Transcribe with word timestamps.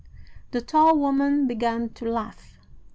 "The 0.49 0.61
tall 0.61 0.97
woman 0.97 1.45
began 1.45 1.89
to 1.89 2.05
laugh. 2.09 2.57